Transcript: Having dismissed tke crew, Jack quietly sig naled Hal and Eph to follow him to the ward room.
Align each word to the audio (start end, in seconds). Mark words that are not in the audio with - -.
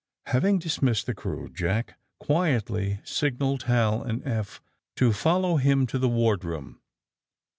Having 0.25 0.57
dismissed 0.57 1.05
tke 1.05 1.15
crew, 1.15 1.47
Jack 1.53 1.99
quietly 2.19 3.01
sig 3.03 3.37
naled 3.39 3.65
Hal 3.69 4.01
and 4.01 4.25
Eph 4.25 4.59
to 4.95 5.13
follow 5.13 5.57
him 5.57 5.85
to 5.85 5.99
the 5.99 6.09
ward 6.09 6.43
room. 6.43 6.81